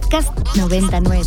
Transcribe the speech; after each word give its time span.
Podcast 0.00 0.30
99. 0.56 1.22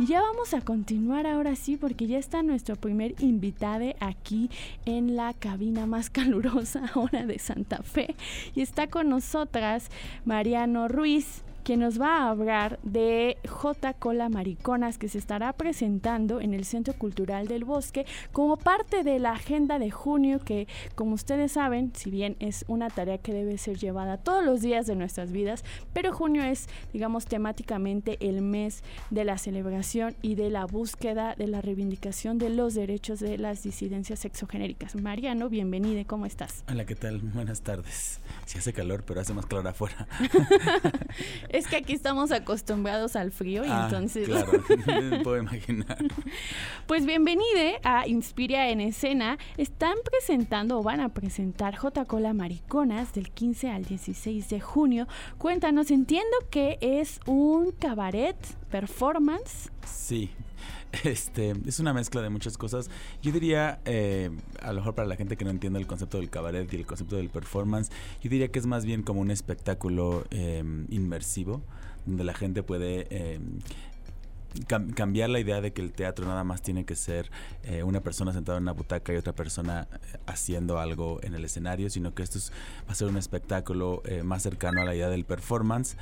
Y 0.00 0.06
ya 0.06 0.20
vamos 0.20 0.54
a 0.54 0.60
continuar 0.60 1.28
ahora 1.28 1.54
sí 1.54 1.76
porque 1.76 2.08
ya 2.08 2.18
está 2.18 2.42
nuestro 2.42 2.74
primer 2.74 3.14
invitado 3.20 3.94
aquí 4.00 4.50
en 4.86 5.14
la 5.14 5.34
cabina 5.34 5.86
más 5.86 6.10
calurosa 6.10 6.90
ahora 6.94 7.26
de 7.26 7.38
Santa 7.38 7.84
Fe. 7.84 8.16
Y 8.56 8.62
está 8.62 8.88
con 8.88 9.08
nosotras 9.08 9.88
Mariano 10.24 10.88
Ruiz 10.88 11.44
quien 11.62 11.80
nos 11.80 12.00
va 12.00 12.18
a 12.18 12.30
hablar 12.30 12.78
de 12.82 13.38
J. 13.48 13.94
Cola 13.94 14.28
Mariconas, 14.28 14.98
que 14.98 15.08
se 15.08 15.18
estará 15.18 15.52
presentando 15.52 16.40
en 16.40 16.54
el 16.54 16.64
Centro 16.64 16.94
Cultural 16.94 17.46
del 17.46 17.64
Bosque 17.64 18.04
como 18.32 18.56
parte 18.56 19.04
de 19.04 19.18
la 19.18 19.32
agenda 19.32 19.78
de 19.78 19.90
junio, 19.90 20.40
que 20.40 20.66
como 20.94 21.14
ustedes 21.14 21.52
saben, 21.52 21.92
si 21.94 22.10
bien 22.10 22.36
es 22.40 22.64
una 22.68 22.90
tarea 22.90 23.18
que 23.18 23.32
debe 23.32 23.58
ser 23.58 23.78
llevada 23.78 24.16
todos 24.16 24.44
los 24.44 24.60
días 24.60 24.86
de 24.86 24.96
nuestras 24.96 25.30
vidas, 25.30 25.64
pero 25.92 26.12
junio 26.12 26.42
es, 26.42 26.68
digamos, 26.92 27.26
temáticamente 27.26 28.16
el 28.20 28.42
mes 28.42 28.82
de 29.10 29.24
la 29.24 29.38
celebración 29.38 30.16
y 30.20 30.34
de 30.34 30.50
la 30.50 30.66
búsqueda 30.66 31.34
de 31.36 31.46
la 31.46 31.60
reivindicación 31.60 32.38
de 32.38 32.50
los 32.50 32.74
derechos 32.74 33.20
de 33.20 33.38
las 33.38 33.62
disidencias 33.62 34.18
sexogenéricas. 34.18 34.96
Mariano, 34.96 35.48
bienvenida, 35.48 36.04
¿cómo 36.04 36.26
estás? 36.26 36.64
Hola, 36.68 36.84
¿qué 36.84 36.96
tal? 36.96 37.18
Buenas 37.18 37.60
tardes. 37.62 38.20
Si 38.46 38.58
hace 38.58 38.72
calor, 38.72 39.04
pero 39.06 39.20
hace 39.20 39.32
más 39.32 39.46
calor 39.46 39.68
afuera. 39.68 40.08
Es 41.52 41.66
que 41.66 41.76
aquí 41.76 41.92
estamos 41.92 42.32
acostumbrados 42.32 43.14
al 43.14 43.30
frío 43.30 43.62
y 43.64 43.68
ah, 43.68 43.82
entonces... 43.84 44.26
Claro, 44.26 44.52
me 45.02 45.20
puedo 45.20 45.36
imaginar. 45.36 45.98
Pues 46.86 47.04
bienvenida 47.04 47.78
a 47.84 48.08
Inspira 48.08 48.70
en 48.70 48.80
Escena. 48.80 49.36
Están 49.58 49.96
presentando 50.10 50.78
o 50.78 50.82
van 50.82 51.00
a 51.00 51.10
presentar 51.10 51.76
J. 51.76 52.06
Cola 52.06 52.32
Mariconas 52.32 53.12
del 53.12 53.30
15 53.30 53.70
al 53.70 53.84
16 53.84 54.48
de 54.48 54.60
junio. 54.60 55.06
Cuéntanos, 55.36 55.90
entiendo 55.90 56.36
que 56.50 56.78
es 56.80 57.20
un 57.26 57.72
cabaret 57.72 58.36
performance. 58.70 59.70
Sí, 59.84 60.30
este, 61.04 61.54
es 61.66 61.80
una 61.80 61.92
mezcla 61.92 62.22
de 62.22 62.30
muchas 62.30 62.58
cosas. 62.58 62.90
Yo 63.22 63.32
diría, 63.32 63.80
eh, 63.84 64.30
a 64.60 64.72
lo 64.72 64.80
mejor 64.80 64.94
para 64.94 65.08
la 65.08 65.16
gente 65.16 65.36
que 65.36 65.44
no 65.44 65.50
entiende 65.50 65.78
el 65.78 65.86
concepto 65.86 66.18
del 66.18 66.30
cabaret 66.30 66.72
y 66.72 66.76
el 66.76 66.86
concepto 66.86 67.16
del 67.16 67.28
performance, 67.28 67.90
yo 68.22 68.30
diría 68.30 68.48
que 68.48 68.58
es 68.58 68.66
más 68.66 68.84
bien 68.84 69.02
como 69.02 69.20
un 69.20 69.30
espectáculo 69.30 70.24
em, 70.30 70.86
inmersivo, 70.90 71.62
donde 72.06 72.24
la 72.24 72.34
gente 72.34 72.62
puede 72.62 73.06
em, 73.10 73.58
cambiar 74.94 75.30
la 75.30 75.40
idea 75.40 75.62
de 75.62 75.72
que 75.72 75.80
el 75.80 75.92
teatro 75.92 76.26
nada 76.26 76.44
más 76.44 76.60
tiene 76.60 76.84
que 76.84 76.94
ser 76.94 77.30
eh, 77.62 77.82
una 77.82 78.00
persona 78.00 78.34
sentada 78.34 78.58
en 78.58 78.64
una 78.64 78.72
butaca 78.72 79.14
y 79.14 79.16
otra 79.16 79.32
persona 79.34 79.88
eh, 79.90 80.18
haciendo 80.26 80.78
algo 80.78 81.20
en 81.22 81.34
el 81.34 81.44
escenario, 81.44 81.88
sino 81.88 82.12
que 82.12 82.22
esto 82.22 82.38
va 82.86 82.92
a 82.92 82.94
ser 82.94 83.08
un 83.08 83.16
espectáculo 83.16 84.02
más 84.24 84.42
cercano 84.42 84.82
a 84.82 84.84
la 84.84 84.94
idea 84.94 85.08
del 85.08 85.24
performance, 85.24 85.96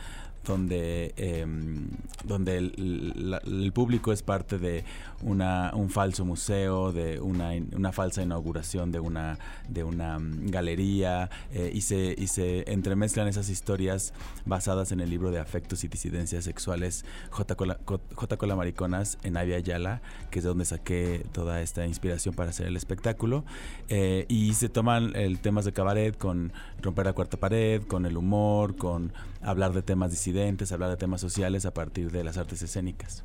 donde, 0.45 1.13
em, 1.17 1.89
donde 2.25 2.57
el, 2.57 3.73
público 3.75 4.13
es 4.13 4.23
parte 4.23 4.59
de 4.59 4.85
una, 5.23 5.73
un 5.75 5.91
falso 5.91 6.25
museo, 6.25 6.93
de 6.93 7.21
una, 7.21 7.53
una 7.77 7.93
falsa 7.93 8.23
inauguración 8.23 8.91
de 8.91 9.01
una, 9.01 9.39
de 9.69 9.85
una 9.85 10.19
mm, 10.19 10.47
galería, 10.47 11.31
eh, 11.53 11.71
y, 11.73 11.83
se, 11.83 12.15
y 12.17 12.27
se 12.27 12.71
entremezclan 12.73 13.29
esas 13.29 13.49
historias 13.49 14.13
basadas 14.45 14.93
en 14.93 15.01
el 15.01 15.11
libro 15.11 15.31
de 15.31 15.39
afectos 15.39 15.85
y 15.85 15.89
disidencias 15.89 16.45
sexuales 16.45 17.05
J. 17.31 17.57
Cola, 17.57 18.57
Mariconas 18.57 19.19
en 19.23 19.37
Avia 19.37 19.57
Ayala, 19.57 20.01
que 20.31 20.39
es 20.39 20.45
de 20.45 20.49
donde 20.49 20.65
saqué 20.65 21.25
toda 21.33 21.61
esta 21.61 21.87
inspiración 21.87 22.35
para 22.35 22.51
hacer 22.51 22.67
el 22.67 22.77
espectáculo. 22.77 23.45
Eh, 23.89 24.27
y 24.29 24.55
se 24.55 24.69
toman 24.69 25.15
el 25.17 25.39
temas 25.41 25.65
de 25.65 25.73
cabaret 25.73 26.17
con 26.17 26.53
romper 26.83 27.07
la 27.07 27.13
cuarta 27.13 27.37
pared, 27.37 27.83
con 27.83 28.07
el 28.07 28.17
humor, 28.17 28.77
con 28.77 29.13
hablar 29.43 29.73
de 29.73 29.83
temas 29.83 30.11
disidentes, 30.11 30.73
hablar 30.73 30.91
de 30.91 30.97
temas 30.97 31.21
sociales 31.21 31.67
a 31.67 31.75
partir 31.75 32.11
de 32.11 32.25
las 32.25 32.37
artes 32.37 32.63
escénicas. 32.63 33.25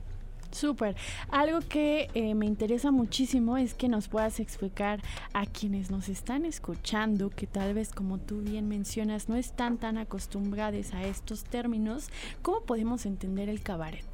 Súper. 0.55 0.95
Algo 1.31 1.59
que 1.59 2.09
eh, 2.13 2.33
me 2.33 2.45
interesa 2.45 2.89
muchísimo 2.89 3.57
es 3.57 3.73
que 3.73 3.89
nos 3.89 4.07
puedas 4.07 4.39
explicar 4.39 5.01
a 5.33 5.45
quienes 5.45 5.91
nos 5.91 6.07
están 6.07 6.45
escuchando, 6.45 7.29
que 7.29 7.45
tal 7.45 7.73
vez 7.73 7.91
como 7.91 8.19
tú 8.19 8.41
bien 8.41 8.69
mencionas, 8.69 9.27
no 9.27 9.35
están 9.35 9.77
tan 9.77 9.97
acostumbrados 9.97 10.93
a 10.93 11.03
estos 11.03 11.43
términos, 11.43 12.07
¿cómo 12.41 12.61
podemos 12.61 13.05
entender 13.05 13.49
el 13.49 13.61
cabaret? 13.61 14.05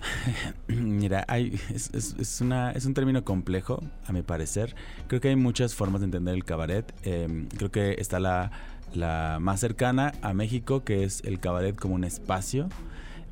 Mira, 0.68 1.24
hay, 1.26 1.58
es, 1.72 2.40
una, 2.42 2.72
es 2.72 2.84
un 2.84 2.92
término 2.92 3.24
complejo, 3.24 3.82
a 4.06 4.12
mi 4.12 4.20
parecer. 4.20 4.74
Creo 5.06 5.22
que 5.22 5.28
hay 5.28 5.36
muchas 5.36 5.74
formas 5.74 6.02
de 6.02 6.06
entender 6.06 6.34
el 6.34 6.44
cabaret. 6.44 6.92
Em, 7.02 7.48
creo 7.48 7.70
que 7.70 7.96
está 7.98 8.20
la, 8.20 8.50
la 8.94 9.38
más 9.40 9.60
cercana 9.60 10.12
a 10.22 10.34
México, 10.34 10.84
que 10.84 11.04
es 11.04 11.22
el 11.24 11.40
cabaret 11.40 11.76
como 11.76 11.94
un 11.94 12.04
espacio, 12.04 12.68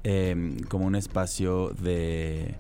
em, 0.05 0.59
como 0.69 0.87
un 0.87 0.95
espacio 0.95 1.71
de, 1.71 2.55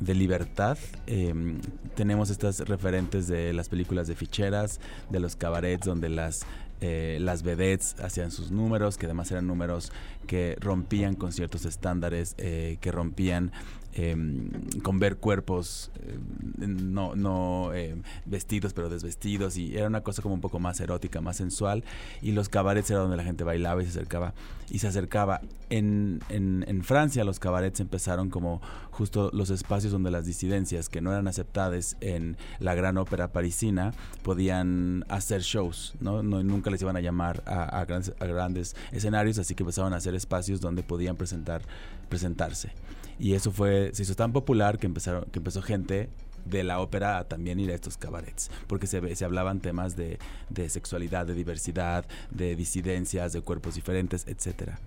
de 0.00 0.14
libertad. 0.14 0.78
Em, 1.06 1.60
tenemos 1.94 2.30
estas 2.30 2.60
referentes 2.60 3.28
de 3.28 3.52
las 3.52 3.68
películas 3.68 4.08
de 4.08 4.14
ficheras, 4.14 4.80
de 5.10 5.20
los 5.20 5.36
cabarets 5.36 5.86
donde 5.86 6.08
las, 6.08 6.46
eh, 6.80 7.18
las 7.20 7.42
vedettes 7.42 7.96
hacían 8.00 8.30
sus 8.30 8.50
números, 8.50 8.96
que 8.96 9.06
además 9.06 9.30
eran 9.30 9.46
números 9.46 9.92
que 10.30 10.56
rompían 10.60 11.16
con 11.16 11.32
ciertos 11.32 11.64
estándares, 11.64 12.36
eh, 12.38 12.78
que 12.80 12.92
rompían 12.92 13.50
Em, 13.92 14.48
con 14.84 15.00
ver 15.00 15.16
cuerpos 15.16 15.90
eh, 15.96 16.16
no, 16.58 17.16
no 17.16 17.74
em, 17.74 18.04
vestidos 18.24 18.72
pero 18.72 18.88
desvestidos 18.88 19.56
y 19.56 19.76
era 19.76 19.88
una 19.88 20.02
cosa 20.02 20.22
como 20.22 20.32
un 20.32 20.40
poco 20.40 20.60
más 20.60 20.78
erótica, 20.78 21.20
más 21.20 21.38
sensual 21.38 21.82
y 22.22 22.30
los 22.30 22.48
cabarets 22.48 22.88
era 22.90 23.00
donde 23.00 23.16
la 23.16 23.24
gente 23.24 23.42
bailaba 23.42 23.82
y 23.82 23.86
se 23.86 23.90
acercaba 23.90 24.32
y 24.70 24.78
se 24.78 24.86
acercaba. 24.86 25.40
En, 25.70 26.20
en, 26.28 26.82
Francia 26.84 27.24
los 27.24 27.38
cabarets 27.38 27.80
empezaron 27.80 28.30
como 28.30 28.60
justo 28.90 29.30
los 29.32 29.50
espacios 29.50 29.92
donde 29.92 30.10
las 30.10 30.24
disidencias 30.24 30.88
que 30.88 31.00
no 31.00 31.12
eran 31.12 31.28
aceptadas 31.28 31.96
en 32.00 32.36
la 32.58 32.74
gran 32.74 32.96
ópera 32.96 33.32
parisina 33.32 33.92
podían 34.22 35.04
hacer 35.08 35.42
shows, 35.42 35.94
¿no? 36.00 36.22
nunca 36.22 36.70
les 36.70 36.82
iban 36.82 36.96
a 36.96 37.00
llamar 37.00 37.42
a, 37.46 37.84
grandes, 37.84 38.76
escenarios, 38.90 39.38
así 39.38 39.54
que 39.54 39.62
empezaron 39.62 39.92
a 39.92 39.96
hacer 39.96 40.14
espacios 40.20 40.60
donde 40.60 40.82
podían 40.82 41.16
presentar, 41.16 41.62
presentarse. 42.08 42.70
Y 43.18 43.34
eso 43.34 43.52
fue, 43.52 43.90
se 43.92 44.02
hizo 44.02 44.14
tan 44.14 44.32
popular 44.32 44.78
que, 44.78 44.86
empezaron, 44.86 45.24
que 45.30 45.38
empezó 45.38 45.60
gente 45.62 46.08
de 46.44 46.64
la 46.64 46.80
ópera 46.80 47.18
a 47.18 47.24
también 47.24 47.60
ir 47.60 47.70
a 47.70 47.74
estos 47.74 47.96
cabarets, 47.96 48.50
porque 48.66 48.86
se, 48.86 49.14
se 49.14 49.24
hablaban 49.24 49.60
temas 49.60 49.96
de, 49.96 50.18
de 50.48 50.68
sexualidad, 50.70 51.26
de 51.26 51.34
diversidad, 51.34 52.06
de 52.30 52.56
disidencias, 52.56 53.32
de 53.32 53.42
cuerpos 53.42 53.74
diferentes, 53.74 54.26
etcétera. 54.26 54.78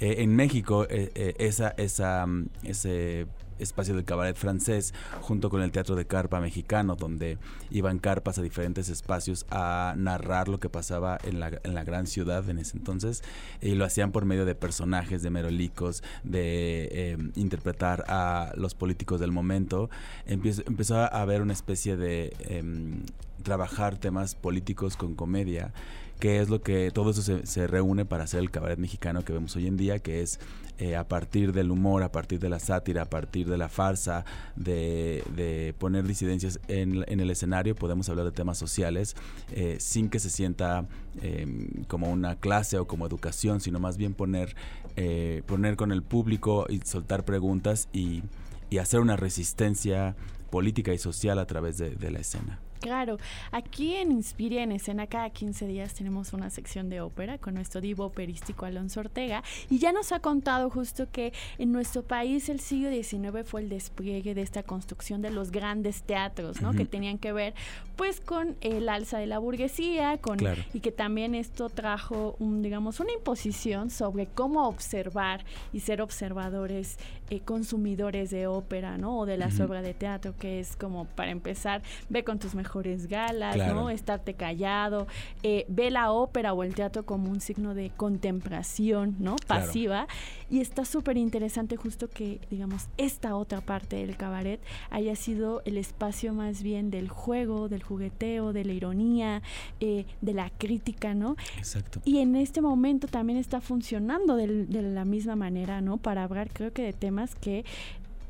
Eh, 0.00 0.22
en 0.22 0.34
México, 0.34 0.84
eh, 0.88 1.12
eh, 1.14 1.34
esa, 1.38 1.74
esa, 1.76 2.26
mm, 2.26 2.48
ese 2.64 3.26
espacio 3.62 3.94
del 3.94 4.04
cabaret 4.04 4.36
francés 4.36 4.94
junto 5.20 5.50
con 5.50 5.62
el 5.62 5.70
teatro 5.72 5.94
de 5.96 6.06
carpa 6.06 6.40
mexicano 6.40 6.96
donde 6.96 7.38
iban 7.70 7.98
carpas 7.98 8.38
a 8.38 8.42
diferentes 8.42 8.88
espacios 8.88 9.46
a 9.50 9.94
narrar 9.96 10.48
lo 10.48 10.60
que 10.60 10.68
pasaba 10.68 11.18
en 11.22 11.40
la, 11.40 11.50
en 11.62 11.74
la 11.74 11.84
gran 11.84 12.06
ciudad 12.06 12.48
en 12.48 12.58
ese 12.58 12.76
entonces. 12.76 13.22
Y 13.60 13.74
lo 13.74 13.84
hacían 13.84 14.12
por 14.12 14.24
medio 14.24 14.44
de 14.44 14.54
personajes 14.54 15.22
de 15.22 15.30
merolicos 15.30 16.02
de 16.24 17.18
interpretar 17.34 18.04
a 18.08 18.52
los 18.56 18.74
políticos 18.74 19.20
del 19.20 19.32
momento. 19.32 19.90
Empezó, 20.26 20.62
empezó 20.66 20.96
a 20.96 21.06
haber 21.06 21.42
una 21.42 21.52
especie 21.52 21.96
de 21.96 22.34
em, 22.40 23.02
trabajar 23.42 23.98
temas 23.98 24.34
políticos 24.34 24.96
con 24.96 25.14
comedia 25.14 25.72
que 26.22 26.38
es 26.38 26.48
lo 26.48 26.62
que 26.62 26.92
todo 26.92 27.10
eso 27.10 27.20
se, 27.20 27.66
reúne 27.66 28.04
para 28.04 28.22
hacer 28.22 28.38
el 28.38 28.52
cabaret 28.52 28.78
mexicano 28.78 29.24
que 29.24 29.32
vemos 29.32 29.56
hoy 29.56 29.66
en 29.66 29.76
día, 29.76 29.98
que 29.98 30.22
es 30.22 30.38
eh, 30.78 30.94
a 30.94 31.08
partir 31.08 31.52
del 31.52 31.72
humor, 31.72 32.04
a 32.04 32.12
partir 32.12 32.38
de 32.38 32.48
la 32.48 32.60
sátira, 32.60 33.02
a 33.02 33.10
partir 33.10 33.48
de 33.52 33.58
la 33.58 33.68
farsa, 33.68 34.24
de, 34.56 35.74
poner 35.78 36.06
disidencias 36.06 36.58
en, 36.68 37.04
el 37.08 37.30
escenario, 37.30 37.74
podemos 37.74 38.08
hablar 38.08 38.24
de 38.24 38.32
temas 38.32 38.58
sociales 38.58 39.14
eh, 39.52 39.76
sin 39.78 40.08
que 40.08 40.18
se 40.18 40.30
sienta 40.30 40.86
em, 41.20 41.84
como 41.86 42.10
una 42.10 42.36
clase 42.36 42.78
o 42.78 42.86
como 42.86 43.06
educación, 43.06 43.60
sino 43.60 43.78
más 43.78 43.96
bien 43.96 44.14
poner, 44.14 44.56
eh, 44.96 45.42
poner 45.46 45.76
con 45.76 45.92
el 45.92 46.02
público 46.02 46.66
y 46.68 46.80
soltar 46.80 47.24
preguntas 47.24 47.88
y, 47.92 48.22
hacer 48.80 49.00
una 49.00 49.16
resistencia 49.16 50.16
política 50.50 50.94
y 50.94 50.98
social 50.98 51.38
a 51.38 51.46
través 51.46 51.76
de 51.76 52.10
la 52.10 52.20
escena. 52.20 52.58
Claro, 52.82 53.18
aquí 53.52 53.94
en 53.94 54.10
Inspiria 54.10 54.64
en 54.64 54.72
Escena 54.72 55.06
cada 55.06 55.30
15 55.30 55.68
días 55.68 55.94
tenemos 55.94 56.32
una 56.32 56.50
sección 56.50 56.88
de 56.88 57.00
ópera 57.00 57.38
con 57.38 57.54
nuestro 57.54 57.80
divo 57.80 58.04
operístico 58.04 58.66
Alonso 58.66 58.98
Ortega 58.98 59.44
y 59.70 59.78
ya 59.78 59.92
nos 59.92 60.10
ha 60.10 60.18
contado 60.18 60.68
justo 60.68 61.08
que 61.12 61.32
en 61.58 61.70
nuestro 61.70 62.02
país 62.02 62.48
el 62.48 62.58
siglo 62.58 62.90
XIX 62.90 63.48
fue 63.48 63.60
el 63.60 63.68
despliegue 63.68 64.34
de 64.34 64.42
esta 64.42 64.64
construcción 64.64 65.22
de 65.22 65.30
los 65.30 65.52
grandes 65.52 66.02
teatros, 66.02 66.60
¿no? 66.60 66.72
Que 66.72 66.84
tenían 66.84 67.18
que 67.18 67.32
ver 67.32 67.54
pues 67.94 68.20
con 68.20 68.56
el 68.62 68.88
alza 68.88 69.18
de 69.18 69.28
la 69.28 69.38
burguesía, 69.38 70.18
con 70.18 70.38
y 70.74 70.80
que 70.80 70.90
también 70.90 71.36
esto 71.36 71.68
trajo 71.68 72.34
un 72.40 72.62
digamos 72.62 72.98
una 72.98 73.12
imposición 73.12 73.90
sobre 73.90 74.26
cómo 74.26 74.66
observar 74.66 75.44
y 75.72 75.78
ser 75.80 76.02
observadores 76.02 76.98
eh, 77.32 77.40
consumidores 77.40 78.28
de 78.28 78.46
ópera, 78.46 78.98
¿no? 78.98 79.20
O 79.20 79.24
de 79.24 79.38
las 79.38 79.58
obras 79.58 79.82
de 79.82 79.94
teatro, 79.94 80.34
que 80.38 80.60
es 80.60 80.76
como 80.76 81.06
para 81.06 81.30
empezar, 81.30 81.80
ve 82.10 82.24
con 82.24 82.38
tus 82.38 82.54
mejores 82.54 83.06
galas, 83.06 83.56
¿no? 83.56 83.88
Estarte 83.88 84.34
callado, 84.34 85.06
eh, 85.42 85.64
ve 85.66 85.90
la 85.90 86.12
ópera 86.12 86.52
o 86.52 86.62
el 86.62 86.74
teatro 86.74 87.06
como 87.06 87.30
un 87.30 87.40
signo 87.40 87.74
de 87.74 87.88
contemplación, 87.88 89.16
¿no? 89.18 89.36
Pasiva. 89.46 90.08
Y 90.50 90.60
está 90.60 90.84
súper 90.84 91.16
interesante 91.16 91.76
justo 91.76 92.10
que, 92.10 92.38
digamos, 92.50 92.88
esta 92.98 93.34
otra 93.34 93.62
parte 93.62 93.96
del 93.96 94.14
cabaret 94.18 94.60
haya 94.90 95.16
sido 95.16 95.62
el 95.64 95.78
espacio 95.78 96.34
más 96.34 96.62
bien 96.62 96.90
del 96.90 97.08
juego, 97.08 97.70
del 97.70 97.82
jugueteo, 97.82 98.52
de 98.52 98.66
la 98.66 98.74
ironía, 98.74 99.40
eh, 99.80 100.04
de 100.20 100.34
la 100.34 100.50
crítica, 100.50 101.14
¿no? 101.14 101.36
Exacto. 101.56 102.02
Y 102.04 102.18
en 102.18 102.36
este 102.36 102.60
momento 102.60 103.06
también 103.08 103.38
está 103.38 103.62
funcionando 103.62 104.36
de 104.36 104.82
la 104.82 105.06
misma 105.06 105.34
manera, 105.34 105.80
¿no? 105.80 105.96
Para 105.96 106.24
hablar, 106.24 106.50
creo 106.52 106.74
que 106.74 106.82
de 106.82 106.92
temas 106.92 107.21
que 107.34 107.64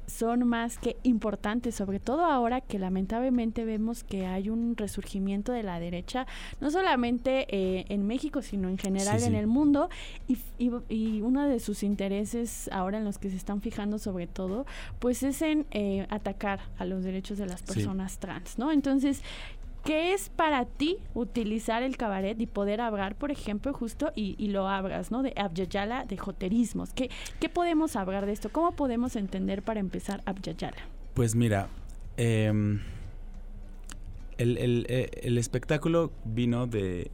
son 0.07 0.47
más 0.47 0.79
que 0.79 0.97
importantes, 1.03 1.75
sobre 1.75 1.99
todo 1.99 2.25
ahora 2.25 2.61
que 2.61 2.79
lamentablemente 2.79 3.65
vemos 3.65 4.05
que 4.05 4.27
hay 4.27 4.51
un 4.51 4.77
resurgimiento 4.77 5.53
de 5.53 5.63
la 5.63 5.81
derecha, 5.81 6.27
no 6.61 6.71
solamente 6.71 7.47
eh, 7.49 7.87
en 7.89 8.07
México, 8.07 8.43
sino 8.43 8.69
en 8.69 8.79
general 8.79 9.23
en 9.23 9.35
el 9.35 9.47
mundo, 9.47 9.89
y, 10.29 10.39
y, 10.59 11.21
uno 11.23 11.49
de 11.49 11.61
sus 11.61 11.83
intereses 11.83 12.69
ahora 12.73 12.99
en 12.99 13.05
los 13.05 13.19
que 13.19 13.31
se 13.31 13.37
están 13.37 13.61
fijando 13.61 13.99
sobre 13.99 14.27
todo, 14.27 14.67
pues 14.99 15.23
es 15.23 15.41
en 15.43 15.67
eh, 15.71 16.07
atacar 16.11 16.61
a 16.79 16.85
los 16.85 17.05
derechos 17.05 17.39
de 17.39 17.47
las 17.47 17.63
personas 17.63 18.19
trans, 18.19 18.59
¿no? 18.59 18.71
Entonces, 18.71 19.23
¿Qué 19.85 20.15
es 20.15 20.29
para 20.29 20.65
ti 20.65 20.99
utilizar 21.13 21.83
el 21.83 21.97
cabaret 21.97 22.41
y 22.41 22.47
poder 22.47 22.81
hablar, 22.81 23.17
por 23.17 23.33
ejemplo, 23.33 23.73
justo, 23.73 24.13
y, 24.15 24.37
lo 24.49 24.69
hablas, 24.69 25.11
¿no? 25.11 25.23
De 25.23 25.33
Abjayala, 25.37 26.05
de 26.05 26.17
joterismos. 26.17 26.93
¿Qué, 26.93 27.11
¿Qué 27.41 27.49
podemos 27.49 27.97
hablar 27.97 28.27
de 28.27 28.33
esto? 28.33 28.51
¿Cómo 28.51 28.73
podemos 28.73 29.17
entender 29.17 29.63
para 29.63 29.81
empezar 29.81 30.23
Abjayala? 30.25 30.77
Pues 31.15 31.35
mira, 31.35 31.69
em, 32.17 32.81
eh, 34.39 35.11
el, 35.23 35.39
espectáculo 35.39 36.13
vino 36.25 36.69
de 36.69 37.11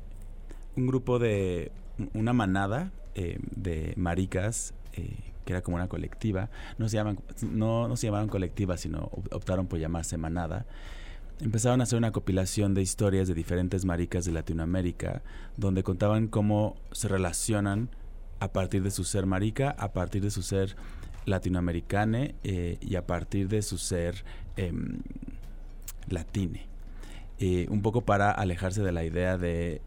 un 0.77 0.87
grupo 0.87 1.19
de, 1.19 1.73
una 2.13 2.35
manada 2.35 2.93
em, 3.15 3.41
de 3.57 3.95
maricas, 3.97 4.75
eh, 4.93 5.17
que 5.47 5.55
era 5.55 5.63
como 5.63 5.77
una 5.77 5.89
colectiva. 5.89 6.51
No 6.77 6.87
se, 6.91 6.97
llaman, 6.97 7.19
no, 7.41 7.89
no 7.89 7.97
se 7.97 8.09
llamaron 8.09 8.29
colectiva, 8.29 8.77
sino 8.77 9.11
optaron 9.31 9.67
por 9.69 9.79
llamarse 9.79 10.19
manada 10.19 10.67
empezaron 11.41 11.81
a 11.81 11.85
hacer 11.85 11.99
una 11.99 12.13
compilación 12.13 12.75
de 12.75 12.83
historias 12.83 13.29
de 13.29 13.35
diferentes 13.35 13.85
maricas 13.85 14.25
de 14.25 14.33
Latinoamérica, 14.33 15.23
donde 15.57 15.83
contaban 15.83 16.29
cómo 16.29 16.77
se 16.93 17.09
relacionan 17.09 17.91
a 18.41 18.53
partir 18.53 18.83
de 18.83 18.91
su 18.91 19.05
ser 19.05 19.27
marica, 19.27 19.71
a 19.71 19.93
partir 19.93 20.23
de 20.23 20.31
su 20.31 20.43
ser 20.43 20.77
latinoamericane 21.27 22.35
eh, 22.43 22.79
y 22.81 22.97
a 22.97 23.07
partir 23.07 23.49
de 23.49 23.63
su 23.63 23.79
ser 23.79 24.25
em, 24.57 25.01
latine. 26.09 26.67
Eh, 27.41 27.67
un 27.71 27.83
poco 27.83 28.01
para 28.01 28.33
alejarse 28.33 28.83
de 28.83 28.91
la 28.91 29.05
idea 29.05 29.39
de 29.39 29.81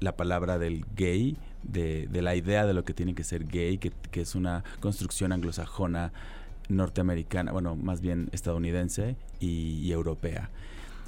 la 0.00 0.16
palabra 0.16 0.58
del 0.58 0.84
gay, 0.94 1.38
de, 1.62 2.06
la 2.12 2.34
idea 2.34 2.66
de 2.66 2.74
lo 2.74 2.84
que 2.84 2.92
tiene 2.92 3.14
que 3.14 3.24
ser 3.24 3.46
gay, 3.46 3.78
que 3.78 4.20
es 4.20 4.34
una 4.34 4.62
construcción 4.80 5.32
anglosajona 5.32 6.12
norteamericana, 6.68 7.52
bueno, 7.52 7.76
más 7.76 8.00
bien 8.00 8.28
estadounidense 8.32 9.16
y, 9.40 9.90
europea. 9.92 10.50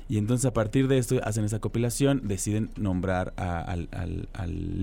Y 0.09 0.19
entonces 0.19 0.47
a 0.47 0.53
partir 0.53 0.87
de 0.87 0.99
esto 0.99 1.21
hacen 1.25 1.45
esa 1.45 1.59
compilación, 1.59 2.21
deciden 2.25 2.71
nombrar 2.77 3.33
al, 3.37 3.89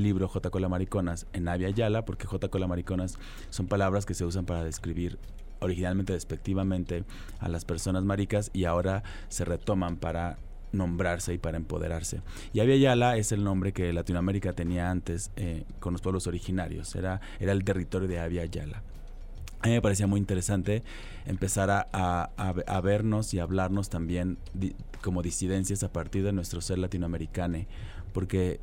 libro 0.02 0.28
J. 0.28 0.50
Cola 0.50 0.68
Mariconas 0.68 1.28
en 1.32 1.48
Avia 1.48 1.70
Yala, 1.70 2.04
porque 2.04 2.28
J. 2.28 2.50
Cola 2.50 2.68
Mariconas 2.68 3.18
son 3.50 3.68
palabras 3.68 4.06
que 4.06 4.14
se 4.14 4.26
usan 4.26 4.46
para 4.46 4.64
describir 4.64 5.18
originalmente 5.62 6.12
despectivamente 6.12 7.06
a 7.40 7.48
las 7.48 7.64
personas 7.64 8.04
maricas 8.04 8.52
y 8.54 8.66
ahora 8.66 9.04
se 9.30 9.46
retoman 9.46 9.96
para 9.96 10.38
nombrarse 10.74 11.34
y 11.34 11.38
para 11.38 11.56
empoderarse. 11.56 12.22
Y 12.52 12.60
Avia 12.60 12.76
Yala 12.76 13.16
es 13.16 13.32
el 13.32 13.46
nombre 13.46 13.72
que 13.72 13.94
Latinoamérica 13.94 14.54
tenía 14.54 14.92
antes 14.92 15.32
eh, 15.38 15.64
con 15.80 15.94
los 15.94 16.02
pueblos 16.02 16.28
originarios, 16.28 16.96
era, 16.96 17.22
era 17.40 17.54
el 17.54 17.64
territorio 17.64 18.10
de 18.10 18.20
Avia 18.20 18.46
Yala. 18.46 18.84
A 19.64 19.68
mí 19.68 19.76
me 19.76 19.82
parecía 19.82 20.08
muy 20.08 20.20
interesante 20.20 20.84
empezar 21.26 21.88
a, 21.94 22.82
vernos 22.84 23.34
y 23.34 23.40
hablarnos 23.40 23.90
también 23.90 24.38
como 25.02 25.22
disidencias 25.22 25.84
a 25.84 25.94
partir 25.94 26.26
de 26.26 26.34
nuestro 26.34 26.60
ser 26.60 26.80
latinoamericano, 26.80 27.60
porque 28.12 28.60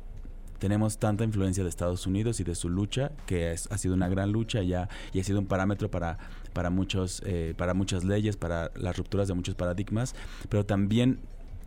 tenemos 0.59 0.99
tanta 0.99 1.23
influencia 1.23 1.63
de 1.63 1.69
Estados 1.69 2.05
Unidos 2.05 2.39
y 2.39 2.43
de 2.43 2.53
su 2.53 2.69
lucha, 2.69 3.11
que 3.25 3.49
ha 3.49 3.77
sido 3.79 3.95
una 3.95 4.09
gran 4.09 4.31
lucha 4.31 4.61
ya 4.61 4.89
y 5.11 5.19
ha 5.19 5.23
sido 5.23 5.39
un 5.39 5.47
parámetro 5.47 5.89
para, 5.89 6.19
para, 6.53 6.69
muchos, 6.69 7.23
eh, 7.25 7.55
para 7.57 7.73
muchas 7.73 8.03
leyes, 8.03 8.37
para 8.37 8.69
las 8.75 8.95
rupturas 8.95 9.27
de 9.27 9.33
muchos 9.33 9.55
paradigmas, 9.55 10.13
pero 10.49 10.67
también 10.67 11.17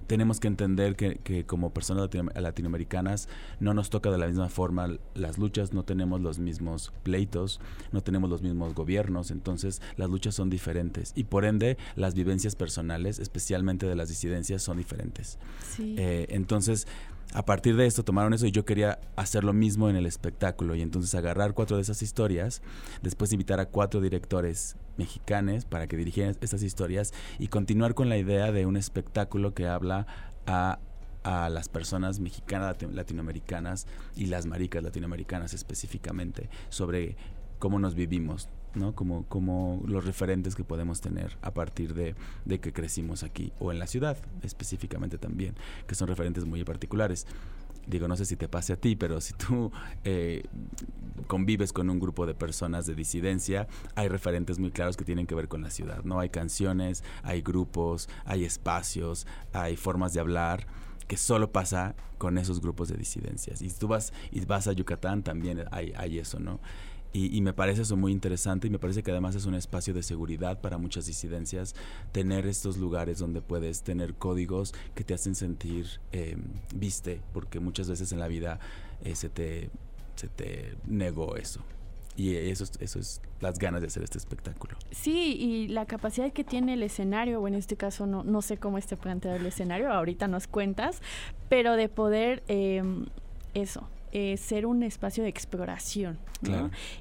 tenemos 0.07 0.41
que 0.41 0.49
entender 0.49 0.97
que, 0.97 1.45
como 1.47 1.71
personas 1.71 2.09
latinoamericanas 2.35 3.29
no 3.61 3.75
nos 3.75 3.91
toca 3.91 4.11
de 4.11 4.19
la 4.19 4.27
misma 4.27 4.49
forma 4.49 4.97
las 5.15 5.39
luchas, 5.39 5.73
no 5.73 5.85
tenemos 5.85 6.21
los 6.21 6.39
mismos 6.39 6.93
pleitos, 7.03 7.61
no 7.93 8.03
tenemos 8.03 8.31
los 8.31 8.43
mismos 8.43 8.75
gobiernos, 8.75 9.31
entonces 9.31 9.81
las 9.97 10.11
luchas 10.11 10.35
son 10.35 10.51
diferentes 10.51 11.13
y 11.15 11.25
por 11.25 11.45
ende 11.45 11.77
las 11.97 12.15
vivencias 12.15 12.57
personales, 12.57 13.19
especialmente 13.19 13.87
de 13.87 13.95
las 13.95 14.09
disidencias, 14.09 14.63
son 14.63 14.79
diferentes. 14.79 15.39
Eh, 15.79 16.27
entonces 16.31 16.87
a 17.33 17.45
partir 17.45 17.77
de 17.77 17.87
esto 17.87 18.05
tomaron 18.05 18.33
eso 18.35 18.47
y 18.47 18.53
yo 18.53 18.65
quería 18.65 19.01
hacer 19.17 19.45
lo 19.45 19.53
mismo 19.53 19.89
en 19.89 19.97
el 19.97 20.07
espectáculo. 20.07 20.75
Y 20.75 20.83
entonces 20.83 21.15
agarrar 21.15 21.55
cuatro 21.55 21.77
de 21.77 21.83
esas 21.83 22.03
historias, 22.03 22.63
después 23.03 23.33
invitar 23.33 23.61
a 23.61 23.67
cuatro 23.67 24.01
directores 24.01 24.77
mexicanos 24.97 25.65
para 25.65 25.87
que 25.87 25.97
dirigieran 25.97 26.37
estas 26.41 26.63
historias 26.63 27.13
y 27.39 27.49
continuar 27.49 27.95
con 27.95 28.09
la 28.09 28.19
idea 28.19 28.53
de 28.53 28.67
un 28.67 28.77
espectáculo 28.77 29.55
que 29.55 29.67
habla 29.67 30.07
a 30.47 30.79
a 31.25 31.49
las 31.49 31.71
personas 31.71 32.21
mexicanas, 32.21 32.77
latinoamericanas 32.83 33.87
y 34.15 34.27
las 34.27 34.45
maricas 34.45 34.83
latinoamericanas 34.83 35.55
específicamente 35.55 36.51
sobre 36.69 37.17
cómo 37.59 37.79
nos 37.79 37.95
vivimos, 37.95 38.49
¿no? 38.75 38.95
Como, 38.95 39.25
como 39.27 39.83
los 39.87 40.05
referentes 40.05 40.55
que 40.55 40.65
podemos 40.65 41.01
tener 41.01 41.37
a 41.43 41.53
partir 41.53 41.95
de, 41.95 42.15
que 42.59 42.73
crecimos 42.73 43.23
aquí 43.23 43.53
o 43.59 43.73
en 43.73 43.79
la 43.79 43.87
ciudad 43.87 44.17
específicamente 44.43 45.19
también, 45.19 45.55
que 45.87 45.95
son 45.95 46.09
referentes 46.09 46.45
muy 46.45 46.65
particulares. 46.65 47.27
Digo, 47.87 48.09
no 48.09 48.17
sé 48.17 48.25
si 48.25 48.37
te 48.37 48.49
pase 48.49 48.73
a 48.73 48.77
ti, 48.77 48.97
pero 48.97 49.21
si 49.21 49.35
tú 49.35 49.71
eh, 50.05 50.45
convives 51.27 51.73
con 51.73 51.91
un 51.91 52.01
grupo 52.01 52.25
de 52.25 52.35
personas 52.35 52.87
de 52.87 52.95
disidencia, 52.95 53.69
hay 53.95 54.09
referentes 54.09 54.59
muy 54.59 54.71
claros 54.71 54.97
que 54.97 55.05
tienen 55.05 55.27
que 55.27 55.35
ver 55.35 55.49
con 55.49 55.63
la 55.63 55.71
ciudad, 55.71 56.03
¿no? 56.03 56.19
Hay 56.19 56.31
canciones, 56.31 57.05
hay 57.23 57.43
grupos, 57.43 58.09
hay 58.25 58.45
espacios, 58.45 59.27
hay 59.53 59.77
formas 59.77 60.15
de 60.15 60.21
hablar 60.21 60.67
que 61.07 61.19
solo 61.19 61.53
pasa 61.53 61.95
con 62.17 62.39
esos 62.39 62.61
grupos 62.61 62.89
de 62.89 62.97
disidencias. 62.97 63.61
Y 63.61 63.69
si 63.69 63.79
tú 63.79 63.89
vas 63.89 64.13
y 64.31 64.45
vas 64.47 64.67
a 64.67 64.73
Yucatán, 64.73 65.23
también 65.23 65.65
hay, 65.71 65.93
hay 65.97 66.19
eso, 66.19 66.41
¿no? 66.41 66.61
Y, 67.17 67.41
me 67.43 67.53
parece 67.53 67.83
eso 67.83 67.97
muy 67.97 68.11
interesante 68.11 68.67
y 68.67 68.71
me 68.71 68.81
parece 68.81 69.05
que 69.05 69.13
además 69.13 69.37
es 69.37 69.47
un 69.47 69.55
espacio 69.55 69.95
de 69.95 70.03
seguridad 70.03 70.61
para 70.61 70.79
muchas 70.79 71.07
disidencias 71.07 71.77
tener 72.11 72.45
estos 72.45 72.77
lugares 72.77 73.21
donde 73.21 73.41
puedes 73.41 73.83
tener 73.83 74.15
códigos 74.15 74.75
que 74.97 75.05
te 75.05 75.15
hacen 75.15 75.37
sentir 75.37 75.87
eh, 76.11 76.37
viste, 76.75 77.21
porque 77.33 77.61
muchas 77.61 77.89
veces 77.89 78.11
en 78.11 78.19
la 78.19 78.27
vida 78.27 78.59
eh, 79.05 79.15
se, 79.15 79.29
te, 79.29 79.71
se 80.17 80.27
te 80.27 80.77
negó 80.89 81.37
eso. 81.37 81.61
Y 82.17 82.35
eso, 82.35 82.65
eso 82.81 82.99
es 82.99 83.21
las 83.41 83.61
ganas 83.61 83.81
de 83.81 83.87
hacer 83.87 84.03
este 84.03 84.19
espectáculo. 84.19 84.77
Sí, 84.91 85.37
y 85.39 85.69
la 85.69 85.87
capacidad 85.87 86.33
que 86.33 86.43
tiene 86.43 86.75
el 86.75 86.83
escenario, 86.83 87.41
o 87.41 87.47
en 87.47 87.55
este 87.55 87.77
caso 87.77 88.07
no, 88.07 88.25
no 88.25 88.43
sé 88.43 88.57
cómo 88.57 88.77
esté 88.77 88.97
planteado 88.97 89.37
el 89.37 89.47
escenario, 89.47 89.93
ahorita 89.93 90.27
nos 90.27 90.49
cuentas, 90.49 91.01
pero 91.49 91.77
de 91.77 91.89
poder 91.89 92.43
eh, 92.49 92.83
eso, 93.55 93.89
eh, 94.17 94.37
ser 94.37 94.65
un 94.65 94.85
espacio 94.85 95.25
de 95.25 95.29
exploración 95.29 96.19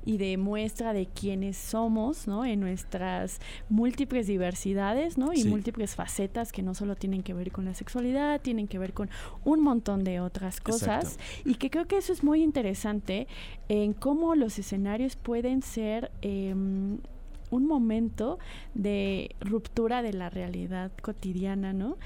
y 0.03 0.17
de 0.17 0.35
muestra 0.37 0.93
de 0.93 1.05
quiénes 1.05 1.57
somos 1.57 2.27
¿no? 2.27 2.43
en 2.43 2.59
nuestras 2.59 3.39
múltiples 3.69 4.25
diversidades 4.25 5.19
¿no? 5.19 5.31
y 5.31 5.43
múltiples 5.43 5.93
facetas 5.93 6.51
que 6.51 6.63
no 6.63 6.73
solo 6.73 6.95
tienen 6.95 7.21
que 7.21 7.35
ver 7.35 7.51
con 7.51 7.65
la 7.65 7.75
sexualidad, 7.75 8.41
tienen 8.41 8.67
que 8.67 8.79
ver 8.79 8.93
con 8.93 9.11
un 9.43 9.59
montón 9.59 10.03
de 10.03 10.21
otras 10.21 10.59
cosas 10.59 11.19
y 11.45 11.53
que 11.53 11.69
creo 11.69 11.85
que 11.85 11.97
eso 11.97 12.13
es 12.13 12.23
muy 12.23 12.41
interesante 12.41 13.27
en 13.69 13.93
cómo 13.93 14.33
los 14.33 14.57
escenarios 14.57 15.15
pueden 15.15 15.61
ser... 15.61 16.09
Em, 16.23 16.97
un 17.51 17.67
momento 17.67 18.39
de 18.73 19.35
ruptura 19.39 20.01
de 20.01 20.11
la 20.11 20.31
realidad 20.31 20.91
cotidiana, 21.03 21.71
¿no? 21.71 21.97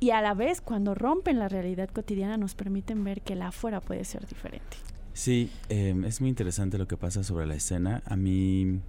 Y 0.00 0.10
a 0.10 0.20
la 0.20 0.34
vez 0.34 0.60
cuando 0.60 0.94
rompen 0.94 1.38
la 1.38 1.48
realidad 1.48 1.88
cotidiana 1.90 2.36
nos 2.36 2.54
permiten 2.54 3.02
ver 3.04 3.20
que 3.22 3.34
la 3.34 3.48
afuera 3.48 3.80
puede 3.80 4.04
ser 4.04 4.26
diferente. 4.26 4.76
Sí, 5.12 5.50
em, 5.68 6.04
es 6.04 6.20
muy 6.20 6.30
interesante 6.30 6.78
lo 6.78 6.86
que 6.86 6.96
pasa 6.96 7.24
sobre 7.24 7.46
la 7.46 7.54
escena. 7.54 8.02
A 8.06 8.16
mí 8.16 8.80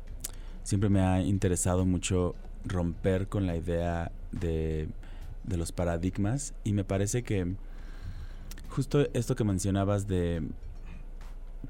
siempre 0.63 0.89
me 0.89 1.01
ha 1.01 1.21
interesado 1.21 1.85
mucho 1.85 2.35
romper 2.65 3.27
con 3.27 3.47
la 3.47 3.55
idea 3.55 4.11
de, 4.31 4.89
de 5.43 5.57
los 5.57 5.71
paradigmas 5.71 6.53
y 6.63 6.73
me 6.73 6.83
parece 6.83 7.23
que 7.23 7.55
justo 8.69 9.07
esto 9.13 9.35
que 9.35 9.43
mencionabas 9.43 10.07
de 10.07 10.43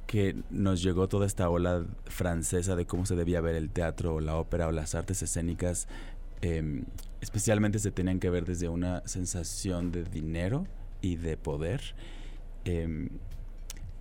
que 0.06 0.36
nos 0.50 0.84
llegó 0.84 1.08
toda 1.08 1.26
esta 1.26 1.50
ola 1.50 1.86
francesa 2.06 2.76
de 2.76 2.86
cómo 2.86 3.06
se 3.06 3.16
debía 3.16 3.42
ver 3.42 3.56
el 3.56 3.70
teatro 3.70 4.16
o 4.16 4.20
la 4.20 4.36
ópera 4.36 4.68
o 4.68 4.72
las 4.72 4.96
artes 4.96 5.22
escénicas 5.22 5.88
em, 6.42 6.84
especialmente 7.22 7.80
se 7.80 7.92
tenían 7.92 8.20
que 8.20 8.30
ver 8.30 8.46
desde 8.46 8.70
una 8.70 9.02
sensación 9.06 9.92
de 9.92 10.04
dinero 10.04 10.66
y 11.02 11.16
de 11.16 11.38
poder. 11.38 11.82
Em, 12.66 13.10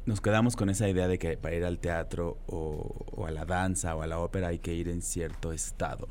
nos 0.07 0.21
quedamos 0.21 0.57
con 0.57 0.71
esa 0.71 0.89
idea 0.89 1.07
de 1.07 1.19
que 1.19 1.37
para 1.37 1.55
ir 1.55 1.65
al 1.65 1.79
teatro 1.79 2.39
o, 2.47 3.27
a 3.27 3.31
la 3.31 3.45
danza 3.45 3.95
o 3.95 4.03
a 4.03 4.07
la 4.07 4.19
ópera 4.19 4.49
hay 4.49 4.59
que 4.59 4.75
ir 4.75 4.89
en 4.89 5.03
cierto 5.03 5.53
estado. 5.53 6.09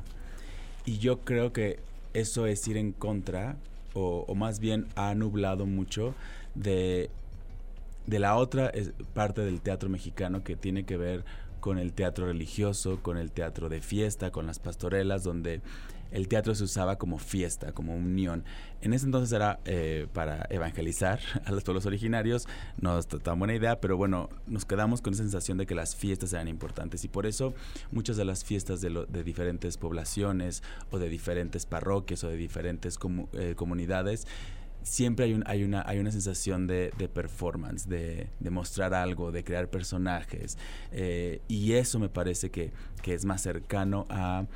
Y 0.84 0.98
yo 0.98 1.20
creo 1.20 1.52
que 1.52 1.80
eso 2.14 2.46
es 2.46 2.66
ir 2.68 2.76
en 2.76 2.92
contra, 2.92 3.56
o, 3.94 4.32
más 4.34 4.60
bien 4.60 4.86
ha 4.94 5.14
nublado 5.14 5.66
mucho 5.66 6.14
de, 6.54 7.10
de 8.06 8.18
la 8.18 8.36
otra 8.36 8.70
parte 9.14 9.40
del 9.40 9.60
teatro 9.60 9.88
mexicano 9.88 10.44
que 10.44 10.56
tiene 10.56 10.84
que 10.84 10.96
ver 10.96 11.24
con 11.60 11.78
el 11.78 11.92
teatro 11.92 12.26
religioso, 12.26 13.00
con 13.02 13.16
el 13.16 13.32
teatro 13.32 13.68
de 13.68 13.80
fiesta, 13.80 14.30
con 14.30 14.46
las 14.46 14.58
pastorelas, 14.60 15.24
donde 15.24 15.60
el 16.10 16.28
teatro 16.28 16.54
se 16.54 16.64
usaba 16.64 16.96
como 16.96 17.18
fiesta, 17.18 17.72
como 17.72 17.94
unión. 17.96 18.44
En 18.80 18.92
ese 18.92 19.06
entonces 19.06 19.32
era 19.32 19.60
eh, 19.64 20.06
para 20.12 20.46
evangelizar 20.50 21.20
a 21.44 21.52
los 21.52 21.64
pueblos 21.64 21.86
originarios, 21.86 22.46
no 22.80 22.98
es 22.98 23.06
tan 23.08 23.38
buena 23.38 23.54
idea, 23.54 23.80
pero 23.80 23.96
bueno, 23.96 24.28
nos 24.46 24.64
quedamos 24.64 25.02
con 25.02 25.12
esa 25.12 25.22
sensación 25.22 25.58
de 25.58 25.66
que 25.66 25.74
las 25.74 25.96
fiestas 25.96 26.32
eran 26.32 26.48
importantes 26.48 27.04
y 27.04 27.08
por 27.08 27.26
eso 27.26 27.54
muchas 27.90 28.16
de 28.16 28.24
las 28.24 28.44
fiestas 28.44 28.80
de, 28.80 29.06
de 29.08 29.24
diferentes 29.24 29.76
poblaciones 29.76 30.62
o 30.90 30.98
de 30.98 31.08
diferentes 31.08 31.66
parroquias 31.66 32.24
o 32.24 32.28
de 32.28 32.36
diferentes 32.36 32.98
eh, 33.32 33.54
comunidades 33.56 34.26
siempre 34.82 35.26
hay, 35.26 35.34
un, 35.34 35.44
hay, 35.46 35.64
una, 35.64 35.82
hay 35.86 35.98
una 35.98 36.10
sensación 36.10 36.66
de, 36.66 36.92
performance, 37.12 37.88
de, 37.88 38.28
mostrar 38.50 38.94
algo, 38.94 39.32
de 39.32 39.44
crear 39.44 39.68
personajes. 39.68 40.58
Eh, 40.92 41.42
y 41.48 41.72
eso 41.74 41.98
me 41.98 42.08
parece 42.08 42.50
que, 42.50 42.72
que 43.02 43.14
es 43.14 43.24
más 43.24 43.42
cercano 43.42 44.06
a 44.08 44.46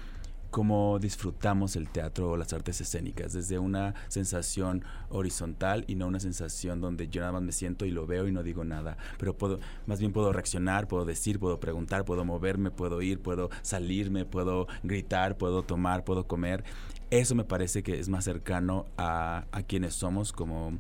cómo 0.53 0.99
disfrutamos 1.01 1.75
el 1.77 1.89
teatro 1.89 2.31
o 2.31 2.37
las 2.37 2.53
artes 2.53 2.81
escénicas, 2.81 3.33
desde 3.33 3.59
una 3.59 3.95
sensación 4.09 4.85
horizontal 5.09 5.85
y 5.89 5.97
no 5.97 6.07
una 6.07 6.21
sensación 6.21 6.81
donde 6.81 7.09
yo 7.09 7.23
nada 7.23 7.33
más 7.33 7.43
me 7.43 7.53
siento 7.53 7.87
y 7.87 7.91
lo 7.91 8.07
veo 8.07 8.29
y 8.29 8.33
no 8.33 8.43
digo 8.43 8.63
nada, 8.63 8.99
pero 9.19 9.37
puedo, 9.37 9.59
más 9.87 9.99
bien 9.99 10.13
puedo 10.13 10.31
reaccionar, 10.31 10.87
puedo 10.87 11.07
decir, 11.07 11.41
puedo 11.41 11.59
preguntar, 11.59 12.05
puedo 12.05 12.25
moverme, 12.25 12.71
puedo 12.71 13.01
ir, 13.01 13.19
puedo 13.19 13.51
salirme, 13.63 14.27
puedo 14.27 14.69
gritar, 14.83 15.39
puedo 15.39 15.63
tomar, 15.63 16.05
puedo 16.05 16.27
comer. 16.27 16.65
Eso 17.11 17.35
me 17.35 17.45
parece 17.45 17.83
que 17.83 17.99
es 17.99 18.11
más 18.11 18.25
cercano 18.25 18.85
a, 18.99 19.47
a 19.53 19.63
quienes 19.63 19.95
somos 19.95 20.33
como, 20.33 20.79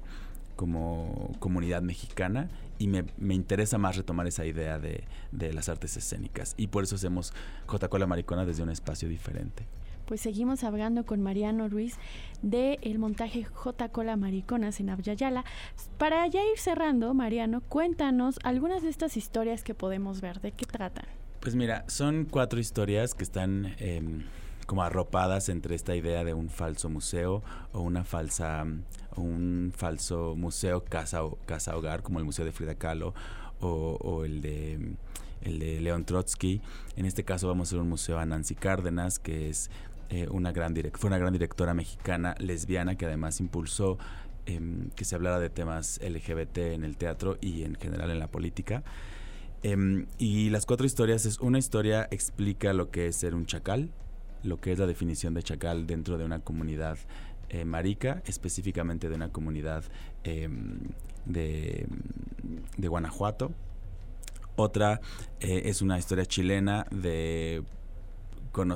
como 0.62 1.33
comunidad 1.40 1.83
mexicana 1.83 2.49
y 2.78 2.87
me, 2.87 3.04
me, 3.19 3.35
interesa 3.35 3.78
más 3.78 3.97
retomar 3.97 4.28
esa 4.28 4.47
idea 4.47 4.78
de, 4.78 5.02
de, 5.33 5.52
las 5.52 5.69
artes 5.69 5.97
escénicas. 5.97 6.54
Y 6.57 6.69
por 6.69 6.85
eso 6.85 6.95
hacemos 6.95 7.35
J-Cola 7.66 8.07
Maricona 8.07 8.45
desde 8.45 8.62
un 8.62 8.71
espacio 8.71 9.09
diferente. 9.09 9.66
Pues 10.07 10.21
seguimos 10.21 10.62
hablando 10.62 11.04
con 11.04 11.21
Mariano 11.21 11.69
Ruiz 11.69 11.97
del 12.42 12.78
el 12.83 13.00
montaje 13.00 13.42
J-Cola 13.42 14.14
Mariconas 14.16 14.78
en 14.78 14.90
Abyayala. 14.90 15.45
Para 15.99 16.25
ya 16.28 16.45
ir 16.45 16.59
cerrando, 16.59 17.12
Mariano, 17.12 17.61
cuéntanos 17.62 18.38
algunas 18.45 18.85
de 18.85 18.90
estas 18.90 19.16
historias 19.16 19.64
que 19.64 19.75
podemos 19.75 20.21
ver. 20.21 20.40
¿De 20.40 20.52
qué 20.52 20.64
tratan? 20.64 21.07
Pues 21.40 21.57
mira, 21.57 21.85
son 21.88 22.25
cuatro 22.31 22.61
historias 22.61 23.16
que 23.16 23.25
están... 23.25 23.75
Eh, 23.81 24.23
como 24.66 24.85
arropadas 24.85 25.49
entre 25.49 25.75
esta 25.75 25.95
idea 25.95 26.25
de 26.25 26.33
un 26.35 26.49
falso 26.49 26.88
museo 26.88 27.42
o 27.73 27.81
una 27.81 28.04
falsa 28.04 28.64
un 29.16 29.73
falso 29.76 30.35
museo 30.37 30.85
casa 30.85 31.21
casa 31.47 31.76
hogar 31.76 32.02
como 32.02 32.19
el 32.19 32.25
museo 32.25 32.45
de 32.45 32.52
Frida 32.52 32.75
Kahlo 32.75 33.14
o, 33.61 34.25
el 34.25 34.40
de 34.40 34.95
el 35.42 35.59
de 35.59 35.81
León 35.81 36.04
Trotsky. 36.04 36.61
En 36.97 37.04
este 37.04 37.25
caso 37.25 37.49
vamos 37.49 37.69
a 37.69 37.71
hacer 37.71 37.81
un 37.81 37.88
museo 37.88 38.19
a 38.19 38.26
Nancy 38.26 38.54
Cárdenas 38.54 39.19
que 39.19 39.49
es 39.49 39.71
eh, 40.11 40.26
una 40.31 40.52
gran 40.52 40.75
fue 40.95 41.09
una 41.09 41.19
gran 41.19 41.33
directora 41.33 41.75
mexicana 41.75 42.35
lesbiana 42.38 42.97
que 42.97 43.07
además 43.07 43.40
impulsó 43.40 43.99
em, 44.47 44.90
que 44.90 45.04
se 45.04 45.14
hablara 45.14 45.38
de 45.38 45.50
temas 45.50 46.00
LGBT 46.02 46.59
en 46.59 46.85
el 46.85 46.97
teatro 46.97 47.38
y 47.40 47.62
en 47.62 47.75
general 47.76 48.11
en 48.11 48.19
la 48.19 48.28
política. 48.28 48.83
Em, 49.62 50.07
y 50.19 50.50
las 50.50 50.66
cuatro 50.66 50.87
historias 50.87 51.25
es 51.25 51.38
una 51.38 51.59
historia 51.59 52.09
explica 52.11 52.73
lo 52.73 52.90
que 52.90 53.07
es 53.07 53.16
ser 53.16 53.35
un 53.35 53.47
chacal 53.47 53.90
lo 54.42 54.61
que 54.61 54.73
es 54.73 54.78
la 54.78 54.87
definición 54.87 55.35
de 55.35 55.42
chacal 55.42 55.87
dentro 55.87 56.19
de 56.19 56.25
una 56.25 56.40
comunidad 56.40 56.99
eh, 57.53 57.65
marica, 57.67 58.23
específicamente 58.25 59.09
de 59.11 59.15
una 59.15 59.31
comunidad 59.31 59.85
em, 60.25 60.81
de, 61.27 61.87
Guanajuato. 62.79 63.53
Otra 64.57 65.01
eh, 65.41 65.63
es 65.67 65.83
una 65.83 65.99
historia 65.99 66.25
chilena 66.25 66.87
de 66.91 67.63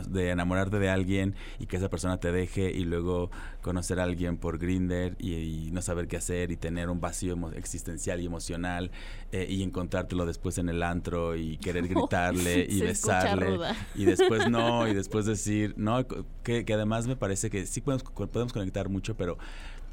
de 0.09 0.31
enamorarte 0.31 0.79
de 0.79 0.89
alguien 0.89 1.35
y 1.59 1.67
que 1.67 1.77
esa 1.77 1.91
persona 1.91 2.19
te 2.19 2.33
deje 2.33 2.71
y 2.71 2.85
luego 2.85 3.31
conocer 3.61 4.01
a 4.01 4.05
alguien 4.05 4.39
por 4.39 4.59
Grinder 4.59 5.17
y, 5.19 5.71
no 5.73 5.83
saber 5.83 6.09
qué 6.09 6.17
hacer 6.17 6.51
y 6.51 6.57
tener 6.57 6.89
un 6.89 7.01
vacío 7.01 7.37
existencial 7.55 8.21
y 8.21 8.27
emocional 8.27 8.91
eh, 9.33 9.47
y 9.49 9.63
encontrártelo 9.63 10.25
después 10.25 10.57
en 10.59 10.69
el 10.69 10.83
antro 10.83 11.37
y 11.37 11.59
querer 11.59 11.87
gritarle 11.89 12.67
y 12.69 12.81
besarle 12.81 13.59
y 13.95 14.05
después 14.05 14.49
no 14.49 14.89
y 14.89 14.95
después 14.95 15.27
decir 15.27 15.75
no 15.77 16.07
que, 16.43 16.65
además 16.73 17.07
me 17.07 17.17
parece 17.17 17.51
que 17.51 17.67
sí 17.67 17.81
podemos, 17.81 18.05
podemos 18.05 18.53
conectar 18.53 18.89
mucho 18.89 19.17
pero 19.17 19.37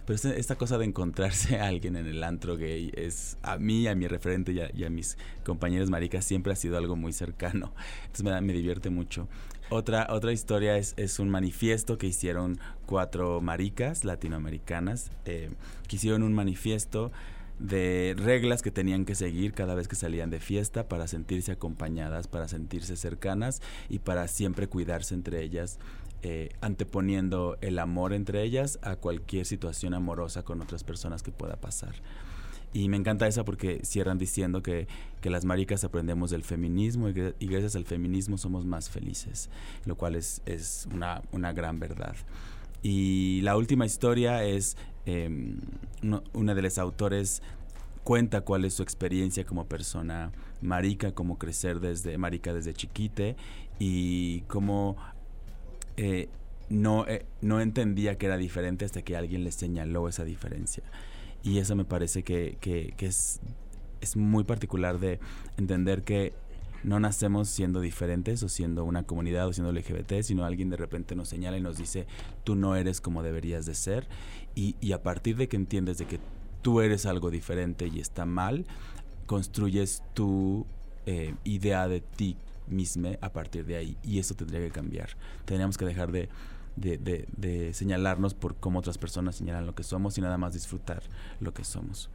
pero 0.06 0.20
esta 0.32 0.56
cosa 0.56 0.78
de 0.78 0.86
encontrarse 0.86 1.58
a 1.60 1.68
alguien 1.68 1.96
en 1.96 2.08
el 2.08 2.24
antro 2.24 2.58
gay 2.58 2.92
es 2.94 3.38
a 3.42 3.58
mí, 3.58 3.88
a 3.88 3.96
mi 3.96 4.08
referente 4.08 4.52
y 4.52 4.84
a, 4.84 4.90
mis 4.90 5.18
compañeros 5.46 5.90
maricas 5.90 6.26
siempre 6.26 6.52
ha 6.52 6.58
sido 6.58 6.78
algo 6.78 6.98
muy 6.98 7.14
cercano. 7.14 7.74
Entonces 8.02 8.24
me, 8.24 8.42
me 8.42 8.52
divierte 8.52 8.90
mucho. 8.90 9.30
Otra, 9.70 10.08
otra 10.10 10.32
historia 10.32 10.78
es, 10.78 10.94
es, 10.98 11.20
un 11.20 11.30
manifiesto 11.30 11.98
que 11.98 12.08
hicieron 12.08 12.60
cuatro 12.86 13.42
maricas 13.42 14.04
latinoamericanas, 14.04 15.12
eh, 15.26 15.50
que 15.88 15.96
hicieron 15.96 16.24
un 16.24 16.34
manifiesto 16.34 17.12
de 17.60 18.16
reglas 18.18 18.62
que 18.62 18.72
tenían 18.72 19.06
que 19.06 19.16
seguir 19.16 19.54
cada 19.54 19.76
vez 19.76 19.88
que 19.88 19.96
salían 19.96 20.30
de 20.30 20.40
fiesta 20.40 20.88
para 20.88 21.08
sentirse 21.08 21.52
acompañadas, 21.52 22.28
para 22.28 22.48
sentirse 22.48 22.96
cercanas 22.98 23.62
y 23.90 24.00
para 24.00 24.28
siempre 24.28 24.68
cuidarse 24.68 25.14
entre 25.14 25.42
ellas, 25.44 25.80
eh, 26.24 26.50
anteponiendo 26.62 27.58
el 27.62 27.80
amor 27.80 28.14
entre 28.14 28.44
ellas 28.44 28.80
a 28.82 28.96
cualquier 28.96 29.46
situación 29.46 29.94
amorosa 29.94 30.44
con 30.44 30.62
otras 30.62 30.84
personas 30.84 31.24
que 31.24 31.32
pueda 31.32 31.56
pasar. 31.58 31.96
Y 32.74 32.90
me 32.90 32.98
encanta 32.98 33.28
esa 33.28 33.46
porque 33.46 33.82
cierran 33.84 34.18
diciendo 34.18 34.64
que, 34.64 34.88
que 35.22 35.30
las 35.30 35.46
maricas 35.46 35.84
aprendemos 35.84 36.32
del 36.32 36.44
feminismo 36.44 37.08
y, 37.08 37.14
gracias 37.14 37.76
al 37.76 37.86
feminismo 37.86 38.38
somos 38.38 38.66
más 38.66 38.90
felices, 38.90 39.50
lo 39.86 39.96
cual 39.96 40.16
es, 40.16 40.42
es 40.46 40.88
una, 40.92 41.22
una, 41.32 41.54
gran 41.54 41.80
verdad. 41.80 42.16
Y 42.82 43.42
la 43.42 43.56
última 43.56 43.86
historia 43.86 44.44
es, 44.44 44.76
eh, 45.06 45.30
una 46.34 46.56
de 46.56 46.62
los 46.62 46.78
autores 46.80 47.44
cuenta 48.04 48.42
cuál 48.42 48.66
es 48.66 48.74
su 48.74 48.84
experiencia 48.84 49.46
como 49.46 49.66
persona 49.66 50.32
marica, 50.62 51.14
cómo 51.14 51.38
crecer 51.38 51.80
desde 51.80 52.18
marica 52.18 52.54
desde 52.54 52.74
chiquite 52.74 53.36
y 53.80 54.42
cómo 54.42 54.98
eh, 55.98 56.28
no, 56.70 57.08
eh, 57.08 57.26
no 57.42 57.62
entendía 57.62 58.18
que 58.18 58.26
era 58.26 58.38
diferente 58.38 58.86
hasta 58.86 59.02
que 59.02 59.16
alguien 59.16 59.44
le 59.44 59.52
señaló 59.52 60.08
esa 60.08 60.24
diferencia. 60.24 60.84
Y 61.44 61.60
eso 61.60 61.76
me 61.76 61.86
parece 61.86 62.24
que, 62.24 62.58
que, 62.62 62.94
es, 63.06 63.42
es 64.02 64.16
muy 64.16 64.46
particular 64.46 65.00
de 65.00 65.20
entender 65.58 66.04
que 66.04 66.34
no 66.84 67.00
nacemos 67.00 67.50
siendo 67.50 67.82
diferentes 67.82 68.44
o 68.44 68.50
siendo 68.50 68.84
una 68.86 69.04
comunidad 69.04 69.48
o 69.48 69.54
siendo 69.54 69.72
LGBT, 69.72 70.22
sino 70.22 70.46
alguien 70.46 70.70
de 70.70 70.78
repente 70.78 71.16
nos 71.16 71.30
señala 71.30 71.58
y 71.58 71.62
nos 71.62 71.78
dice, 71.78 72.08
tú 72.44 72.56
no 72.56 72.76
eres 72.76 73.02
como 73.02 73.24
deberías 73.24 73.66
de 73.66 73.76
ser. 73.76 74.08
Y, 74.56 74.76
y 74.82 74.94
a 74.94 75.04
partir 75.04 75.38
de 75.38 75.48
que 75.48 75.58
entiendes 75.58 75.98
de 75.98 76.06
que 76.06 76.20
tú 76.62 76.82
eres 76.82 77.06
algo 77.06 77.30
diferente 77.30 77.88
y 77.88 78.00
está 78.00 78.26
mal, 78.26 78.66
construyes 79.26 80.02
tu 80.14 80.66
eh, 81.06 81.36
idea 81.44 81.88
de 81.88 82.00
ti 82.00 82.38
misma 82.68 83.10
a 83.22 83.32
partir 83.34 83.66
de 83.66 83.76
ahí. 83.76 83.98
Y 84.04 84.20
eso 84.20 84.36
tendría 84.36 84.62
que 84.62 84.72
cambiar. 84.72 85.10
Tendríamos 85.46 85.78
que 85.78 85.86
dejar 85.86 86.12
de 86.12 86.30
de, 86.76 86.98
de, 86.98 87.28
de, 87.38 87.74
señalarnos 87.74 88.34
por 88.34 88.56
cómo 88.56 88.80
otras 88.80 88.98
personas 88.98 89.36
señalan 89.36 89.66
lo 89.66 89.76
que 89.76 89.84
somos 89.84 90.18
y 90.18 90.22
nada 90.22 90.38
más 90.38 90.54
disfrutar 90.54 91.04
lo 91.40 91.54
que 91.54 91.64
somos. 91.64 92.10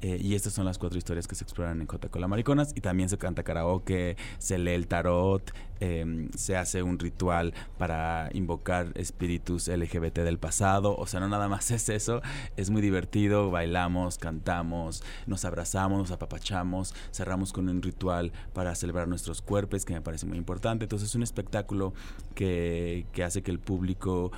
Eh, 0.00 0.18
y 0.20 0.34
estas 0.34 0.52
son 0.52 0.64
las 0.64 0.78
cuatro 0.78 0.98
historias 0.98 1.26
que 1.26 1.34
se 1.34 1.44
exploran 1.44 1.80
en 1.80 1.86
J. 1.86 2.08
Cola 2.08 2.28
Mariconas. 2.28 2.72
Y 2.74 2.80
también 2.80 3.08
se 3.08 3.18
canta 3.18 3.42
karaoke, 3.42 4.16
se 4.38 4.58
lee 4.58 4.72
el 4.72 4.86
tarot, 4.86 5.52
em, 5.80 6.30
se 6.36 6.56
hace 6.56 6.82
un 6.82 6.98
ritual 6.98 7.54
para 7.78 8.30
invocar 8.32 8.92
espíritus 8.94 9.68
LGBT 9.68 10.24
del 10.24 10.38
pasado. 10.38 10.96
O 10.96 11.06
sea, 11.06 11.20
no 11.20 11.28
nada 11.28 11.48
más 11.48 11.70
es 11.70 11.88
eso. 11.88 12.22
Es 12.56 12.70
muy 12.70 12.82
divertido. 12.82 13.50
Bailamos, 13.50 14.18
cantamos, 14.18 15.02
nos 15.26 15.44
abrazamos, 15.44 15.98
nos 15.98 16.10
apapachamos. 16.10 16.94
Cerramos 17.12 17.52
con 17.52 17.68
un 17.68 17.82
ritual 17.82 18.32
para 18.52 18.74
celebrar 18.74 19.08
nuestros 19.08 19.42
cuerpos, 19.42 19.84
que 19.84 19.94
me 19.94 20.00
parece 20.00 20.26
muy 20.26 20.38
importante. 20.38 20.84
Entonces, 20.84 21.08
es 21.08 21.14
un 21.14 21.22
espectáculo 21.22 21.92
que 22.34 23.04
hace 23.24 23.42
que 23.42 23.50
el 23.50 23.58
público 23.58 24.30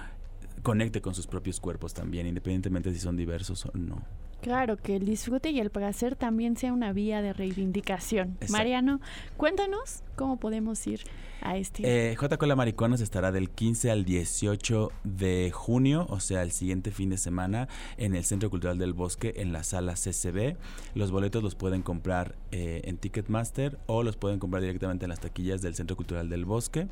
conecte 0.62 1.00
con 1.00 1.14
sus 1.14 1.26
propios 1.26 1.60
cuerpos 1.60 1.94
también, 1.94 2.26
independientemente 2.26 2.92
si 2.92 2.98
son 2.98 3.16
diversos 3.16 3.66
o 3.66 3.70
no. 3.74 4.19
Claro, 4.40 4.76
que 4.76 4.96
el 4.96 5.04
disfrute 5.04 5.50
y 5.50 5.60
el 5.60 5.70
placer 5.70 6.16
también 6.16 6.56
sea 6.56 6.72
una 6.72 6.92
vía 6.92 7.20
de 7.22 7.32
reivindicación. 7.32 8.38
Mariano, 8.48 9.00
cuéntanos 9.36 10.02
cómo 10.16 10.38
podemos 10.38 10.86
ir 10.86 11.00
a 11.42 11.56
este. 11.56 12.10
Eh, 12.10 12.16
J. 12.16 12.36
Cola 12.38 12.56
Mariconas 12.56 13.00
estará 13.00 13.32
del 13.32 13.50
15 13.50 13.90
al 13.90 14.04
18 14.04 14.92
de 15.04 15.50
junio, 15.52 16.06
o 16.08 16.20
sea, 16.20 16.42
el 16.42 16.52
siguiente 16.52 16.90
fin 16.90 17.10
de 17.10 17.18
semana, 17.18 17.68
en 17.96 18.14
el 18.14 18.24
Centro 18.24 18.50
Cultural 18.50 18.78
del 18.78 18.94
Bosque, 18.94 19.34
en 19.36 19.52
la 19.52 19.62
sala 19.62 19.94
CCB. 19.94 20.56
Los 20.94 21.10
boletos 21.10 21.42
los 21.42 21.54
pueden 21.54 21.82
comprar 21.82 22.34
eh, 22.50 22.82
en 22.84 22.96
Ticketmaster 22.96 23.78
o 23.86 24.02
los 24.02 24.16
pueden 24.16 24.38
comprar 24.38 24.62
directamente 24.62 25.04
en 25.04 25.10
las 25.10 25.20
taquillas 25.20 25.62
del 25.62 25.74
Centro 25.74 25.96
Cultural 25.96 26.28
del 26.28 26.44
Bosque. 26.44 26.88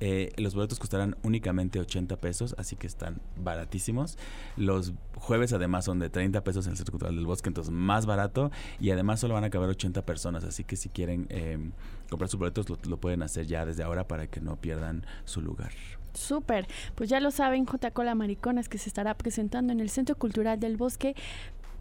Eh, 0.00 0.32
los 0.36 0.54
boletos 0.54 0.78
costarán 0.78 1.16
únicamente 1.22 1.80
80 1.80 2.16
pesos, 2.16 2.54
así 2.58 2.76
que 2.76 2.86
están 2.86 3.20
baratísimos. 3.36 4.18
Los 4.56 4.92
jueves 5.16 5.52
además 5.52 5.84
son 5.84 5.98
de 5.98 6.10
30 6.10 6.44
pesos 6.44 6.66
en 6.66 6.72
el 6.72 6.76
Centro 6.76 6.92
Cultural 6.92 7.16
del 7.16 7.26
Bosque, 7.26 7.48
entonces 7.48 7.72
más 7.72 8.06
barato. 8.06 8.50
Y 8.80 8.90
además 8.90 9.20
solo 9.20 9.34
van 9.34 9.44
a 9.44 9.50
caber 9.50 9.68
80 9.70 10.04
personas, 10.04 10.44
así 10.44 10.64
que 10.64 10.76
si 10.76 10.88
quieren 10.88 11.26
em, 11.30 11.72
comprar 12.10 12.28
sus 12.28 12.38
boletos 12.38 12.66
lo, 12.86 12.96
pueden 12.98 13.22
hacer 13.22 13.46
ya 13.46 13.64
desde 13.64 13.82
ahora 13.82 14.06
para 14.06 14.26
que 14.26 14.40
no 14.40 14.56
pierdan 14.56 15.06
su 15.24 15.40
lugar. 15.40 15.72
Súper, 16.14 16.66
pues 16.94 17.10
ya 17.10 17.20
lo 17.20 17.30
saben, 17.30 17.66
J. 17.66 17.90
Cola 17.90 18.14
Mariconas 18.14 18.68
que 18.68 18.78
se 18.78 18.88
estará 18.88 19.14
presentando 19.14 19.72
en 19.72 19.80
el 19.80 19.90
Centro 19.90 20.16
Cultural 20.16 20.58
del 20.58 20.76
Bosque. 20.76 21.14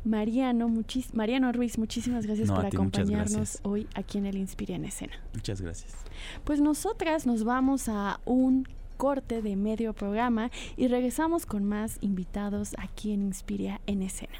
Mariano, 0.05 0.71
Mariano 1.13 1.51
Ruiz, 1.51 1.77
muchísimas 1.77 2.25
gracias 2.25 2.49
por 2.51 2.65
acompañarnos 2.65 3.59
hoy 3.63 3.87
aquí 3.95 4.19
en 4.19 4.27
el 4.27 4.37
Inspira 4.37 4.75
en 4.75 4.85
Escena. 4.85 5.13
Muchas 5.33 5.59
gracias. 5.61 5.93
Pues 6.43 6.61
nosotras 6.61 7.25
nos 7.25 7.43
vamos 7.43 7.89
a 7.89 8.19
un 8.25 8.67
corte 8.97 9.41
de 9.41 9.55
medio 9.55 9.93
programa 9.93 10.51
y 10.77 10.87
regresamos 10.87 11.45
con 11.45 11.65
más 11.65 11.97
invitados 12.01 12.75
aquí 12.77 13.11
en 13.11 13.23
Inspira 13.23 13.81
en 13.87 14.03
Escena. 14.03 14.35